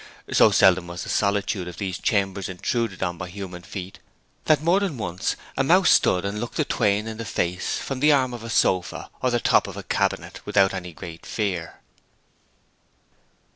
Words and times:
So 0.31 0.49
seldom 0.49 0.87
was 0.87 1.03
the 1.03 1.09
solitude 1.09 1.67
of 1.67 1.77
these 1.77 1.99
chambers 1.99 2.49
intruded 2.49 3.03
on 3.03 3.19
by 3.19 3.29
human 3.29 3.61
feet 3.61 3.99
that 4.45 4.63
more 4.63 4.79
than 4.79 4.97
once 4.97 5.35
a 5.55 5.63
mouse 5.63 5.91
stood 5.91 6.25
and 6.25 6.41
looked 6.41 6.55
the 6.57 6.65
twain 6.65 7.05
in 7.05 7.17
the 7.17 7.23
face 7.23 7.77
from 7.77 7.99
the 7.99 8.11
arm 8.11 8.33
of 8.33 8.43
a 8.43 8.49
sofa, 8.49 9.11
or 9.21 9.29
the 9.29 9.39
top 9.39 9.67
of 9.67 9.77
a 9.77 9.83
cabinet, 9.83 10.43
without 10.43 10.73
any 10.73 10.91
great 10.91 11.23
fear. 11.23 11.81